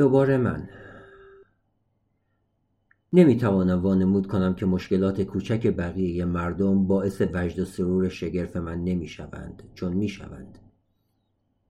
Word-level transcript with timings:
دوباره 0.00 0.36
من. 0.36 0.68
نمی‌توانم 3.12 3.82
وانمود 3.82 4.26
کنم 4.26 4.54
که 4.54 4.66
مشکلات 4.66 5.22
کوچک 5.22 5.66
بقیه 5.66 6.24
مردم 6.24 6.86
باعث 6.86 7.22
وجد 7.34 7.58
و 7.58 7.64
سرور 7.64 8.08
شگرف 8.08 8.56
من 8.56 8.84
نمی‌شوند 8.84 9.62
چون 9.74 9.92
می‌شوند. 9.92 10.58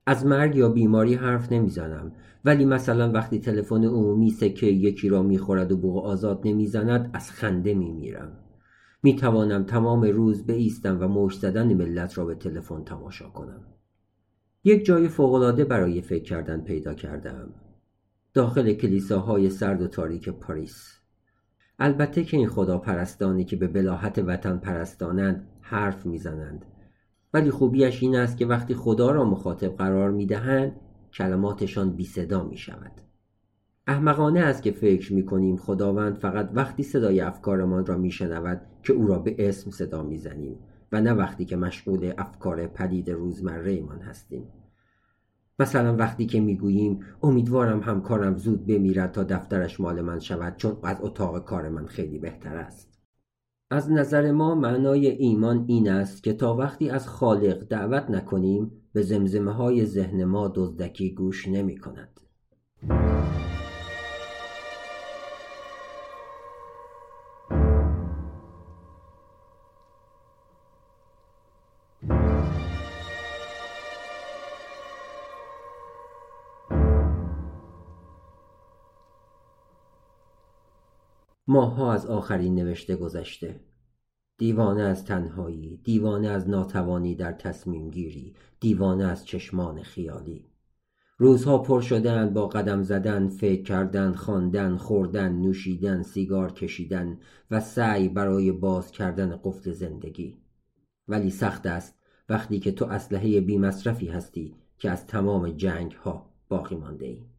از 0.06 0.26
مرگ 0.26 0.56
یا 0.56 0.68
بیماری 0.68 1.14
حرف 1.14 1.52
نمی‌زنم 1.52 2.12
ولی 2.44 2.64
مثلا 2.64 3.12
وقتی 3.12 3.38
تلفن 3.38 3.84
عمومی 3.84 4.30
سکه 4.30 4.66
یکی 4.66 5.08
را 5.08 5.22
می‌خورد 5.22 5.72
و 5.72 5.76
بوق 5.76 6.04
آزاد 6.04 6.40
نمی‌زند 6.44 7.10
از 7.12 7.30
خنده 7.30 7.74
میمیرم. 7.74 8.32
می‌توانم 9.02 9.64
تمام 9.64 10.02
روز 10.02 10.46
بایستم 10.46 11.00
و 11.00 11.08
موش 11.08 11.38
زدن 11.38 11.74
ملت 11.74 12.18
را 12.18 12.24
به 12.24 12.34
تلفن 12.34 12.84
تماشا 12.84 13.28
کنم. 13.28 13.66
یک 14.64 14.84
جای 14.84 15.08
فوقالعاده 15.08 15.64
برای 15.64 16.02
فکر 16.02 16.24
کردن 16.24 16.60
پیدا 16.60 16.94
کردم 16.94 17.54
داخل 18.34 18.72
کلیساهای 18.72 19.50
سرد 19.50 19.82
و 19.82 19.86
تاریک 19.86 20.28
پاریس. 20.28 21.00
البته 21.78 22.24
که 22.24 22.36
این 22.36 22.48
خداپرستانی 22.48 23.44
که 23.44 23.56
به 23.56 23.68
بلاحت 23.68 24.18
وطن 24.18 24.56
پرستانند 24.56 25.48
حرف 25.60 26.06
می‌زنند. 26.06 26.64
ولی 27.34 27.50
خوبیش 27.50 28.02
این 28.02 28.16
است 28.16 28.36
که 28.36 28.46
وقتی 28.46 28.74
خدا 28.74 29.10
را 29.10 29.24
مخاطب 29.24 29.76
قرار 29.76 30.10
می‌دهند 30.10 30.72
کلماتشان 31.12 31.90
بی 31.90 32.04
صدا 32.04 32.44
می 32.44 32.56
شود 32.56 32.92
احمقانه 33.86 34.40
است 34.40 34.62
که 34.62 34.70
فکر 34.70 35.12
می 35.12 35.24
کنیم 35.24 35.56
خداوند 35.56 36.16
فقط 36.16 36.50
وقتی 36.54 36.82
صدای 36.82 37.20
افکارمان 37.20 37.86
را 37.86 37.98
می 37.98 38.10
شنود 38.10 38.60
که 38.82 38.92
او 38.92 39.06
را 39.06 39.18
به 39.18 39.48
اسم 39.48 39.70
صدا 39.70 40.02
می 40.02 40.18
زنیم 40.18 40.58
و 40.92 41.00
نه 41.00 41.12
وقتی 41.12 41.44
که 41.44 41.56
مشغول 41.56 42.12
افکار 42.18 42.66
پدید 42.66 43.10
روزمره 43.10 43.70
ایمان 43.70 44.00
هستیم. 44.00 44.44
مثلا 45.60 45.96
وقتی 45.96 46.26
که 46.26 46.40
می‌گوییم 46.40 47.00
امیدوارم 47.22 47.80
همکارم 47.80 48.36
زود 48.36 48.66
بمیرد 48.66 49.12
تا 49.12 49.24
دفترش 49.24 49.80
مال 49.80 50.00
من 50.00 50.18
شود 50.18 50.56
چون 50.56 50.76
از 50.82 50.96
اتاق 51.00 51.44
کار 51.44 51.68
من 51.68 51.86
خیلی 51.86 52.18
بهتر 52.18 52.56
است 52.56 53.00
از 53.70 53.92
نظر 53.92 54.32
ما 54.32 54.54
معنای 54.54 55.06
ایمان 55.06 55.64
این 55.68 55.90
است 55.90 56.22
که 56.22 56.32
تا 56.32 56.56
وقتی 56.56 56.90
از 56.90 57.08
خالق 57.08 57.58
دعوت 57.68 58.10
نکنیم 58.10 58.72
به 58.92 59.02
زمزمه 59.02 59.52
های 59.52 59.86
ذهن 59.86 60.24
ما 60.24 60.52
دزدکی 60.54 61.14
گوش 61.14 61.48
نمی 61.48 61.76
کند. 61.76 62.20
ماهها 81.50 81.92
از 81.92 82.06
آخرین 82.06 82.54
نوشته 82.54 82.96
گذشته. 82.96 83.60
دیوانه 84.38 84.82
از 84.82 85.04
تنهایی 85.04 85.80
دیوانه 85.84 86.28
از 86.28 86.48
ناتوانی 86.48 87.14
در 87.14 87.32
تصمیم 87.32 87.90
گیری 87.90 88.34
دیوانه 88.60 89.04
از 89.04 89.26
چشمان 89.26 89.82
خیالی. 89.82 90.46
روزها 91.18 91.58
پر 91.58 91.80
شدن 91.80 92.34
با 92.34 92.46
قدم 92.46 92.82
زدن 92.82 93.28
فکر 93.28 93.62
کردن 93.62 94.12
خواندن 94.12 94.76
خوردن 94.76 95.32
نوشیدن 95.32 96.02
سیگار 96.02 96.52
کشیدن 96.52 97.18
و 97.50 97.60
سعی 97.60 98.08
برای 98.08 98.52
باز 98.52 98.90
کردن 98.90 99.40
قفل 99.44 99.72
زندگی. 99.72 100.42
ولی 101.08 101.30
سخت 101.30 101.66
است 101.66 101.98
وقتی 102.28 102.60
که 102.60 102.72
تو 102.72 102.84
اسلحه 102.84 103.40
بی 103.40 103.58
مصرفی 103.58 104.06
هستی 104.06 104.54
که 104.78 104.90
از 104.90 105.06
تمام 105.06 105.50
جنگ 105.50 105.92
ها 105.92 106.30
باقی 106.48 106.76
مانده 106.76 107.06
ای. 107.06 107.29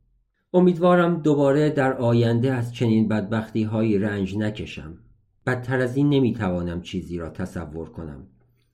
امیدوارم 0.54 1.22
دوباره 1.22 1.70
در 1.70 1.94
آینده 1.94 2.54
از 2.54 2.74
چنین 2.74 3.08
بدبختی 3.08 3.64
های 3.64 3.98
رنج 3.98 4.38
نکشم. 4.38 4.98
بدتر 5.46 5.80
از 5.80 5.98
این 5.98 6.10
نمی‌توانم 6.10 6.82
چیزی 6.82 7.18
را 7.18 7.30
تصور 7.30 7.90
کنم. 7.90 8.28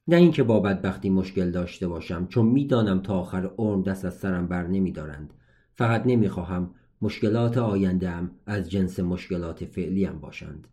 نه 0.07 0.15
اینکه 0.15 0.43
با 0.43 0.59
بدبختی 0.59 1.09
مشکل 1.09 1.51
داشته 1.51 1.87
باشم 1.87 2.27
چون 2.27 2.45
می‌دانم 2.45 2.99
تا 2.99 3.19
آخر 3.19 3.45
عمر 3.57 3.83
دست 3.83 4.05
از 4.05 4.13
سرم 4.13 4.47
بر 4.47 4.67
نمیدارند. 4.67 5.33
فقط 5.73 6.03
نمی‌خواهم 6.05 6.73
مشکلات 7.01 7.57
آیندهم 7.57 8.31
از 8.45 8.69
جنس 8.69 8.99
مشکلات 8.99 9.65
فعلیم 9.65 10.19
باشند. 10.19 10.67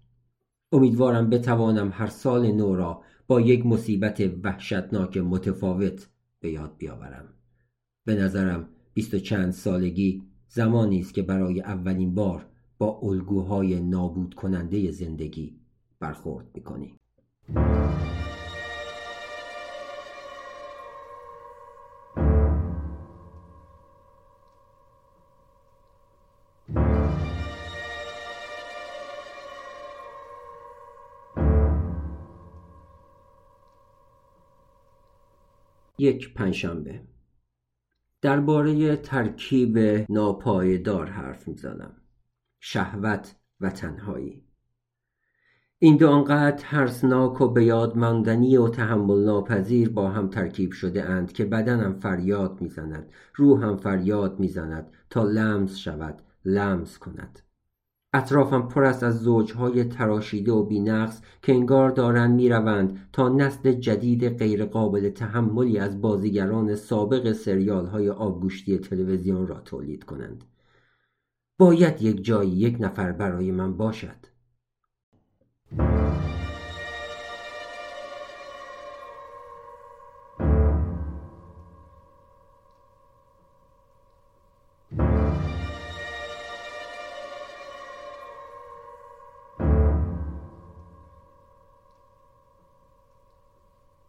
امیدوارم 0.73 1.31
بتوانم 1.31 1.91
هر 1.95 2.07
سال 2.07 2.53
نو 2.53 2.75
را 2.75 3.03
با 3.27 3.41
یک 3.41 3.67
مصیبت 3.67 4.31
وحشتناک 4.43 5.17
متفاوت 5.17 6.09
به 6.41 6.51
یاد 6.51 6.75
بیاورم. 6.79 7.29
به 8.05 8.15
نظرم 8.15 8.69
بیست 8.95 9.15
و 9.15 9.19
چند 9.19 9.51
سالگی 9.51 10.23
زمانی 10.55 11.01
است 11.01 11.15
که 11.15 11.23
برای 11.23 11.61
اولین 11.61 12.15
بار 12.15 12.47
با 12.79 12.99
الگوهای 13.03 13.81
نابود 13.81 14.35
کننده 14.35 14.91
زندگی 14.91 15.57
برخورد 16.01 16.47
می‌کنی 16.55 16.95
یک 35.99 36.35
پنجشنبه. 36.35 37.14
درباره 38.25 38.97
ترکیب 38.97 39.79
ناپایدار 40.09 41.07
حرف 41.07 41.49
می‌زنم. 41.49 41.93
شهوت 42.61 43.35
و 43.61 43.71
تنهایی. 43.71 44.45
این 45.79 45.97
دو 45.97 46.09
آنقدر 46.09 46.57
ترسناک 46.57 47.41
و 47.41 47.49
به 47.49 47.65
یاد 47.65 47.97
و 48.59 48.69
تحمل 48.69 49.25
ناپذیر 49.25 49.89
با 49.89 50.11
هم 50.11 50.29
ترکیب 50.29 50.73
شده 50.73 51.05
اند 51.05 51.33
که 51.33 51.45
بدنم 51.45 51.95
فریاد 51.95 52.61
می‌زند 52.61 53.12
روحم 53.35 53.77
فریاد 53.77 54.41
می‌زند 54.41 54.93
تا 55.11 55.23
لمس 55.23 55.77
شود 55.77 56.23
لمس 56.45 56.99
کند. 56.99 57.41
اطرافم 58.17 58.63
پر 58.69 58.85
است 58.85 59.03
از 59.03 59.21
زوجهای 59.21 59.85
تراشیده 59.85 60.53
و 60.53 60.63
بینقص 60.63 61.21
که 61.43 61.53
انگار 61.53 61.91
دارند 61.91 62.35
می‌روند 62.35 63.09
تا 63.13 63.29
نسل 63.29 63.73
جدید 63.73 64.39
غیرقابل 64.39 65.11
تحملی 65.11 65.79
از 65.79 66.01
بازیگران 66.01 66.75
سابق 66.75 67.33
سریال 67.33 67.87
های 67.87 68.11
آبگوشتی 68.11 68.79
تلویزیون 68.79 69.47
را 69.47 69.61
تولید 69.61 70.05
کنند. 70.05 70.45
باید 71.59 72.03
یک 72.03 72.25
جایی 72.25 72.51
یک 72.51 72.77
نفر 72.81 73.13
برای 73.13 73.51
من 73.51 73.77
باشد. 73.77 74.34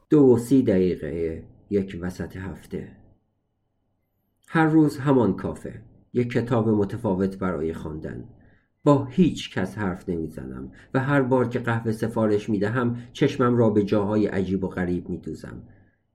دو 0.09 0.19
و 0.21 0.37
سی 0.37 0.63
دقیقه 0.63 1.43
یک 1.69 1.97
وسط 2.01 2.37
هفته. 2.37 2.87
هر 4.47 4.65
روز 4.65 4.97
همان 4.97 5.35
کافه 5.35 5.81
یک 6.13 6.31
کتاب 6.31 6.69
متفاوت 6.69 7.37
برای 7.37 7.73
خواندن. 7.73 8.23
با 8.83 9.05
هیچ 9.05 9.53
کس 9.53 9.77
حرف 9.77 10.09
نمی‌زنم 10.09 10.71
و 10.93 10.99
هر 10.99 11.21
بار 11.21 11.49
که 11.49 11.59
قهوه 11.59 11.91
سفارش 11.91 12.49
می 12.49 12.59
دهم 12.59 12.97
چشمم 13.13 13.57
را 13.57 13.69
به 13.69 13.83
جاهای 13.83 14.27
عجیب 14.27 14.63
و 14.63 14.67
غریب 14.67 15.09
می 15.09 15.17
دوزم. 15.17 15.61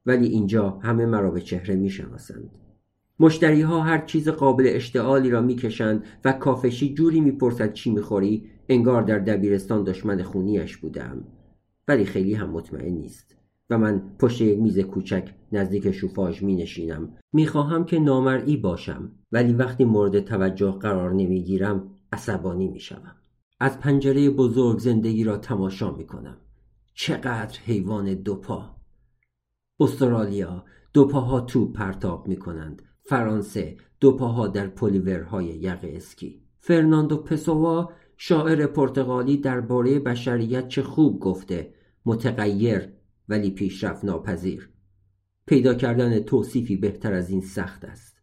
ولی 0.06 0.26
اینجا 0.26 0.70
همه 0.70 1.06
مرا 1.06 1.30
به 1.30 1.40
چهره 1.40 1.76
می 1.76 1.90
شناسند. 1.90 2.50
مشتری 3.20 3.62
ها 3.62 3.80
هر 3.80 3.98
چیز 3.98 4.28
قابل 4.28 4.64
اشتعالی 4.66 5.30
را 5.30 5.40
می‌کشند 5.40 6.04
و 6.24 6.32
کافشی 6.32 6.94
جوری 6.94 7.20
می‌پرسد 7.20 7.72
چی 7.72 7.90
می‌خوری. 7.90 8.50
انگار 8.68 9.02
در 9.02 9.18
دبیرستان 9.18 9.84
دشمن 9.84 10.22
خونیش 10.22 10.76
بودم. 10.76 11.24
ولی 11.88 12.04
خیلی 12.04 12.34
هم 12.34 12.50
مطمئن 12.50 12.92
نیست. 12.92 13.39
و 13.70 13.78
من 13.78 14.02
پشت 14.18 14.40
یک 14.40 14.58
میز 14.58 14.78
کوچک 14.78 15.34
نزدیک 15.52 15.90
شوفاژ 15.90 16.42
می 16.42 16.54
نشینم 16.54 17.12
می 17.32 17.46
خواهم 17.46 17.84
که 17.84 17.98
نامرئی 17.98 18.56
باشم 18.56 19.12
ولی 19.32 19.52
وقتی 19.52 19.84
مورد 19.84 20.20
توجه 20.20 20.70
قرار 20.70 21.12
نمی 21.12 21.42
گیرم 21.42 21.90
عصبانی 22.12 22.68
می 22.68 22.80
شوم. 22.80 23.16
از 23.60 23.80
پنجره 23.80 24.30
بزرگ 24.30 24.78
زندگی 24.78 25.24
را 25.24 25.36
تماشا 25.36 25.90
می 25.90 26.06
کنم. 26.06 26.36
چقدر 26.94 27.58
حیوان 27.64 28.14
دوپا 28.14 28.76
استرالیا 29.80 30.64
دوپاها 30.92 31.40
توپ 31.40 31.72
پرتاب 31.72 32.28
می 32.28 32.36
کنند. 32.36 32.82
فرانسه 33.04 33.76
دوپاها 34.00 34.46
در 34.46 34.66
پلیورهای 34.66 35.46
یق 35.46 35.78
اسکی. 35.82 36.42
فرناندو 36.58 37.16
پسووا 37.16 37.92
شاعر 38.16 38.66
پرتغالی 38.66 39.36
درباره 39.36 39.98
بشریت 39.98 40.68
چه 40.68 40.82
خوب 40.82 41.20
گفته 41.20 41.74
متغیر 42.06 42.88
ولی 43.30 43.50
پیشرفت 43.50 44.04
ناپذیر. 44.04 44.68
پیدا 45.46 45.74
کردن 45.74 46.20
توصیفی 46.20 46.76
بهتر 46.76 47.14
از 47.14 47.30
این 47.30 47.40
سخت 47.40 47.84
است. 47.84 48.20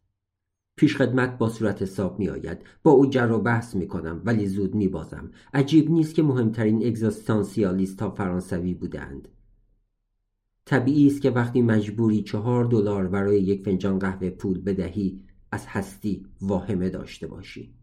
پیشخدمت 0.77 1.37
با 1.37 1.49
صورت 1.49 1.81
حساب 1.81 2.19
می 2.19 2.29
آید 2.29 2.57
با 2.83 2.91
او 2.91 3.05
جر 3.05 3.31
و 3.31 3.39
بحث 3.39 3.75
می 3.75 3.87
کنم 3.87 4.21
ولی 4.25 4.47
زود 4.47 4.75
می 4.75 4.87
بازم 4.87 5.31
عجیب 5.53 5.91
نیست 5.91 6.15
که 6.15 6.23
مهمترین 6.23 6.85
اگزاستانسیالیست 6.85 8.01
ها 8.01 8.11
فرانسوی 8.11 8.73
بودند 8.73 9.27
طبیعی 10.65 11.07
است 11.07 11.21
که 11.21 11.29
وقتی 11.29 11.61
مجبوری 11.61 12.23
چهار 12.23 12.65
دلار 12.65 13.07
برای 13.07 13.41
یک 13.41 13.65
فنجان 13.65 13.99
قهوه 13.99 14.29
پول 14.29 14.61
بدهی 14.61 15.23
از 15.51 15.65
هستی 15.67 16.25
واهمه 16.41 16.89
داشته 16.89 17.27
باشی. 17.27 17.73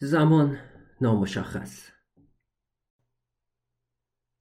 زمان 0.00 0.56
نامشخص. 1.00 1.88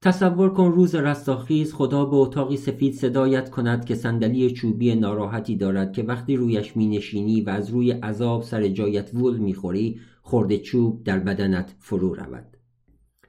تصور 0.02 0.50
کن 0.50 0.72
روز 0.72 0.96
رستاخیز 0.96 1.74
خدا 1.74 2.06
به 2.06 2.16
اتاقی 2.16 2.58
سفید 2.58 2.94
صدایت 2.94 3.50
کند 3.50 3.86
که 3.86 3.96
صندلی 3.96 4.52
چوبی 4.52 4.96
ناراحتی 4.96 5.56
دارد 5.56 5.94
که 5.94 6.04
وقتی 6.04 6.36
رویش 6.36 6.78
می 6.78 6.88
نشینی 6.88 7.42
و 7.42 7.50
از 7.50 7.70
روی 7.70 7.92
عذاب 7.92 8.44
سر 8.44 8.68
جایت 8.68 9.14
وول 9.14 9.38
می 9.38 9.54
خوری 9.54 10.00
خورده 10.22 10.58
چوب 10.58 11.04
در 11.04 11.20
بدنت 11.20 11.76
فرو 11.80 12.14
رود. 12.14 12.58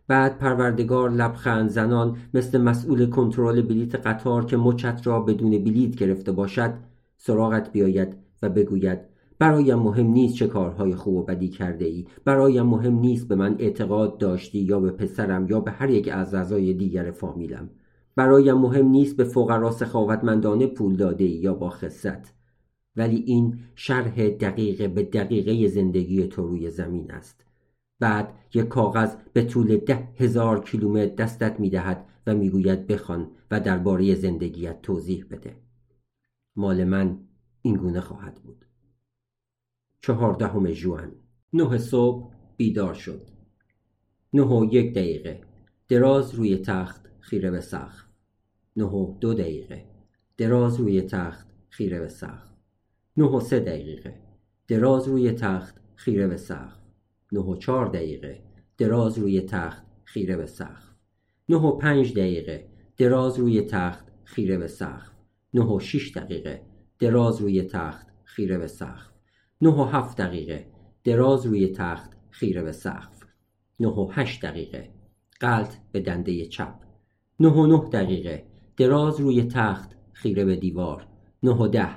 بعد 0.08 0.38
پروردگار 0.38 1.10
لبخند 1.10 1.68
زنان 1.68 2.16
مثل 2.34 2.60
مسئول 2.60 3.06
کنترل 3.06 3.62
بلیت 3.62 4.06
قطار 4.06 4.44
که 4.44 4.56
مچت 4.56 5.06
را 5.06 5.20
بدون 5.20 5.50
بلیت 5.50 5.96
گرفته 5.96 6.32
باشد 6.32 6.74
سراغت 7.16 7.72
بیاید 7.72 8.16
و 8.42 8.48
بگوید 8.48 9.17
برایم 9.38 9.78
مهم 9.78 10.06
نیست 10.06 10.34
چه 10.34 10.46
کارهای 10.46 10.94
خوب 10.94 11.14
و 11.16 11.22
بدی 11.22 11.48
کرده 11.48 11.84
ای 11.84 12.06
برایم 12.24 12.66
مهم 12.66 12.94
نیست 12.94 13.28
به 13.28 13.34
من 13.34 13.56
اعتقاد 13.58 14.18
داشتی 14.18 14.58
یا 14.58 14.80
به 14.80 14.90
پسرم 14.90 15.46
یا 15.48 15.60
به 15.60 15.70
هر 15.70 15.90
یک 15.90 16.08
از 16.08 16.34
اعضای 16.34 16.74
دیگر 16.74 17.10
فامیلم. 17.10 17.70
برایم 18.16 18.58
مهم 18.58 18.86
نیست 18.86 19.16
به 19.16 19.24
فقرا 19.24 19.70
سخاوتمندانه 19.70 20.66
پول 20.66 20.96
داده 20.96 21.24
ای 21.24 21.30
یا 21.30 21.54
با 21.54 21.70
خصت 21.70 22.34
ولی 22.96 23.16
این 23.26 23.58
شرح 23.74 24.28
دقیقه 24.28 24.88
به 24.88 25.02
دقیقه 25.02 25.68
زندگی 25.68 26.26
تو 26.26 26.46
روی 26.46 26.70
زمین 26.70 27.10
است. 27.10 27.44
بعد 28.00 28.32
یک 28.54 28.68
کاغذ 28.68 29.14
به 29.32 29.44
طول 29.44 29.76
ده 29.76 30.08
هزار 30.16 30.64
کیلومتر 30.64 31.14
دستت 31.14 31.60
می‌دهد 31.60 32.04
و 32.26 32.34
می‌گوید 32.34 32.86
بخوان 32.86 33.30
و 33.50 33.60
درباره 33.60 34.14
زندگیت 34.14 34.82
توضیح 34.82 35.24
بده. 35.30 35.56
مال 36.56 36.84
من 36.84 37.18
این 37.62 37.74
گونه 37.74 38.00
خواهد 38.00 38.34
بود. 38.34 38.67
چهاردهم 40.00 40.72
ژوئن 40.72 41.12
نه 41.52 41.78
صبح 41.78 42.32
بیدار 42.56 42.94
شد. 42.94 43.28
نه 44.34 44.42
و 44.42 44.64
یک 44.72 44.94
دقیقه. 44.94 45.40
دراز 45.88 46.34
روی 46.34 46.56
تخت 46.56 47.06
خیره 47.20 47.50
به 47.50 47.60
سقف. 47.60 48.04
نه 48.76 48.84
و 48.84 49.18
دو 49.20 49.34
دقیقه. 49.34 49.84
دراز 50.36 50.80
روی 50.80 51.02
تخت 51.02 51.46
خیره 51.68 52.00
به 52.00 52.08
سقف. 52.08 52.48
نه 53.16 53.24
و 53.24 53.40
سه 53.40 53.60
دقیقه. 53.60 54.14
دراز 54.68 55.08
روی 55.08 55.32
تخت 55.32 55.74
خیره 55.94 56.26
به 56.26 56.36
سقف. 56.36 56.78
نه 57.32 57.40
و 57.40 57.56
چهار 57.56 57.86
دقیقه. 57.86 58.42
دراز 58.78 59.18
روی 59.18 59.40
تخت 59.40 59.82
خیره 60.04 60.36
به 60.36 60.46
سقف. 60.46 60.94
نه 61.48 61.56
و 61.56 61.76
پنج 61.76 62.12
دقیقه. 62.12 62.68
دراز 62.96 63.38
روی 63.38 63.62
تخت 63.62 64.04
خیره 64.24 64.58
به 64.58 64.66
سقف. 64.66 65.10
نه 65.54 65.64
و 65.64 65.80
شیش 65.80 66.16
دقیقه. 66.16 66.62
دراز 66.98 67.40
روی 67.40 67.62
تخت 67.62 68.06
خیره 68.24 68.58
به 68.58 68.66
سقف. 68.66 69.17
نه 69.60 69.70
و 69.70 69.84
هفت 69.84 70.16
دقیقه. 70.16 70.66
دراز 71.04 71.46
روی 71.46 71.68
تخت 71.68 72.10
خیره 72.30 72.62
به 72.62 72.72
سقف. 72.72 73.22
نه 73.80 73.88
و 73.88 74.08
هشت 74.12 74.42
دقیقه. 74.42 74.90
قلط 75.40 75.74
به 75.92 76.00
دنده 76.00 76.46
چپ. 76.46 76.74
نه 77.40 77.48
و 77.48 77.66
نه 77.66 77.90
دقیقه. 77.90 78.46
دراز 78.76 79.20
روی 79.20 79.42
تخت 79.42 79.96
خیره 80.12 80.44
به 80.44 80.56
دیوار. 80.56 81.06
نه 81.42 81.50
و 81.50 81.68
ده. 81.68 81.88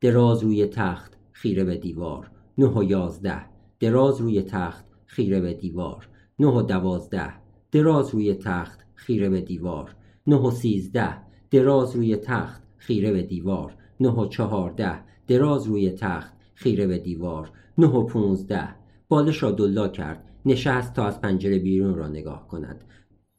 دراز 0.00 0.42
روی 0.42 0.66
تخت 0.66 1.16
خیره 1.32 1.64
به 1.64 1.76
دیوار. 1.76 2.30
نه 2.58 2.66
و 2.66 2.84
یازده. 2.84 3.46
دراز 3.80 4.20
روی 4.20 4.42
تخت 4.42 4.84
خیره 5.06 5.40
به 5.40 5.54
دیوار. 5.54 6.08
نه 6.38 6.46
و 6.46 6.62
دوازده. 6.62 7.32
دراز 7.72 8.14
روی 8.14 8.34
تخت 8.34 8.80
خیره 8.94 9.28
به 9.28 9.40
دیوار. 9.40 9.96
نه 10.26 10.36
و 10.36 10.50
سیزده. 10.50 11.16
دراز 11.50 11.96
روی 11.96 12.16
تخت 12.16 12.62
خیره 12.76 13.12
به 13.12 13.22
دیوار. 13.22 13.76
نه 14.00 14.08
و 14.08 14.26
چهارده. 14.26 15.00
دراز 15.26 15.66
روی 15.66 15.90
تخت 15.90 16.39
خیره 16.60 16.86
به 16.86 16.98
دیوار. 16.98 17.50
نه 17.78 17.86
و 17.86 18.04
پونزده. 18.04 18.68
بالش 19.08 19.42
را 19.42 19.50
دلا 19.50 19.88
کرد. 19.88 20.24
نشست 20.46 20.94
تا 20.94 21.06
از 21.06 21.20
پنجره 21.20 21.58
بیرون 21.58 21.94
را 21.94 22.08
نگاه 22.08 22.48
کند. 22.48 22.84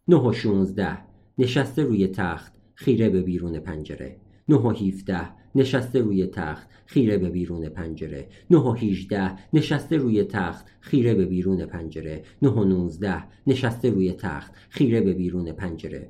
نه 0.08 0.16
و 0.16 0.34
شونزده. 0.34 0.98
نشسته 1.38 1.84
روی 1.84 2.08
تخت 2.08 2.54
خیره 2.76 3.10
به 3.10 3.22
بیرون 3.22 3.60
پنجره. 3.60 4.16
نه 4.50 4.56
و 4.56 4.70
هیفده 4.70 5.30
نشسته 5.56 6.00
روی 6.00 6.28
تخت 6.28 6.68
خیره 6.86 7.18
به 7.18 7.30
بیرون 7.30 7.70
پنجره. 7.70 8.28
نه 8.50 8.58
و 8.58 8.74
هیجده 8.74 9.32
نشسته 9.54 9.98
روی 9.98 10.24
تخت 10.24 10.66
خیره 10.80 11.14
به 11.14 11.26
بیرون 11.26 11.66
پنجره. 11.66 12.24
نه 12.42 12.50
و 12.50 12.64
نوزده. 12.64 13.24
نشسته 13.48 13.90
روی 13.90 14.14
تخت 14.14 14.54
خیره 14.70 15.02
به 15.02 15.14
بیرون 15.14 15.52
پنجره. 15.52 16.10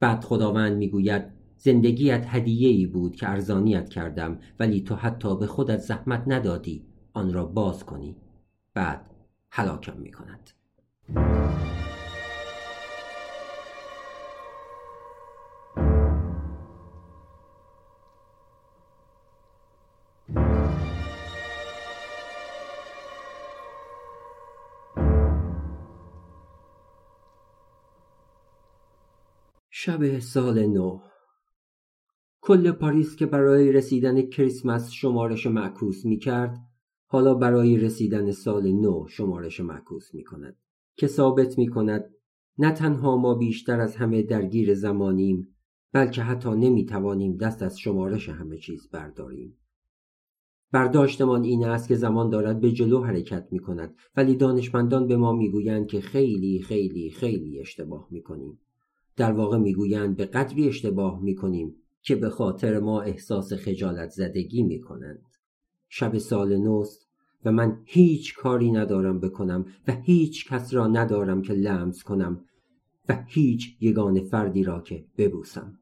بعد 0.00 0.24
خداوند 0.24 0.76
می‌گوید 0.76 1.35
زندگیت 1.58 2.26
هدیه 2.28 2.68
ای 2.68 2.86
بود 2.86 3.16
که 3.16 3.30
ارزانیت 3.30 3.88
کردم 3.88 4.38
ولی 4.58 4.80
تو 4.80 4.94
حتی 4.94 5.36
به 5.36 5.46
خودت 5.46 5.78
زحمت 5.78 6.22
ندادی 6.26 6.86
آن 7.12 7.32
را 7.32 7.44
باز 7.44 7.84
کنی. 7.84 8.16
بعد 8.74 9.10
هلاکم 9.50 9.96
می 9.96 10.12
کند 10.12 10.50
شب 29.70 30.18
سال 30.18 30.66
نو 30.66 31.00
کل 32.46 32.72
پاریس 32.72 33.16
که 33.16 33.26
برای 33.26 33.72
رسیدن 33.72 34.22
کریسمس 34.22 34.90
شمارش 34.90 35.46
معکوس 35.46 36.04
می 36.04 36.18
کرد 36.18 36.58
حالا 37.06 37.34
برای 37.34 37.76
رسیدن 37.76 38.30
سال 38.30 38.72
نو 38.72 39.06
شمارش 39.08 39.60
معکوس 39.60 40.14
می 40.14 40.24
کند 40.24 40.56
که 40.96 41.06
ثابت 41.06 41.58
می 41.58 41.68
کند 41.68 42.14
نه 42.58 42.72
تنها 42.72 43.16
ما 43.16 43.34
بیشتر 43.34 43.80
از 43.80 43.96
همه 43.96 44.22
درگیر 44.22 44.74
زمانیم 44.74 45.48
بلکه 45.92 46.22
حتی 46.22 46.50
نمی 46.50 46.84
توانیم 46.84 47.36
دست 47.36 47.62
از 47.62 47.78
شمارش 47.78 48.28
همه 48.28 48.58
چیز 48.58 48.88
برداریم. 48.90 49.56
برداشتمان 50.72 51.44
این 51.44 51.64
است 51.64 51.88
که 51.88 51.96
زمان 51.96 52.30
دارد 52.30 52.60
به 52.60 52.72
جلو 52.72 53.02
حرکت 53.02 53.48
می 53.50 53.58
کند 53.58 53.94
ولی 54.16 54.36
دانشمندان 54.36 55.06
به 55.06 55.16
ما 55.16 55.32
می‌گویند 55.32 55.86
که 55.86 56.00
خیلی 56.00 56.62
خیلی 56.62 57.10
خیلی 57.10 57.60
اشتباه 57.60 58.08
می 58.10 58.22
کنیم 58.22 58.60
در 59.16 59.32
واقع 59.32 59.58
می‌گویند 59.58 60.16
به 60.16 60.24
قدری 60.24 60.68
اشتباه 60.68 61.22
می 61.22 61.34
کنیم 61.34 61.82
که 62.06 62.16
به 62.16 62.30
خاطر 62.30 62.78
ما 62.78 63.00
احساس 63.02 63.52
خجالت 63.52 64.10
زدگی 64.10 64.62
می 64.62 64.80
کنند. 64.80 65.26
شب 65.88 66.18
سال 66.18 66.56
نوست 66.56 67.06
و 67.44 67.52
من 67.52 67.78
هیچ 67.84 68.34
کاری 68.34 68.70
ندارم 68.70 69.20
بکنم 69.20 69.66
و 69.88 69.92
هیچ 69.92 70.48
کس 70.48 70.74
را 70.74 70.86
ندارم 70.86 71.42
که 71.42 71.52
لمس 71.52 72.02
کنم 72.02 72.44
و 73.08 73.24
هیچ 73.26 73.76
یگان 73.80 74.20
فردی 74.20 74.62
را 74.62 74.80
که 74.80 75.04
ببوسم. 75.18 75.78